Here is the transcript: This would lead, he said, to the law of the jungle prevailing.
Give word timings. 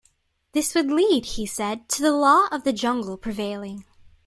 This 0.53 0.73
would 0.73 0.89
lead, 0.89 1.25
he 1.25 1.45
said, 1.45 1.87
to 1.89 2.01
the 2.01 2.09
law 2.11 2.47
of 2.51 2.63
the 2.63 2.73
jungle 2.73 3.17
prevailing. 3.17 3.85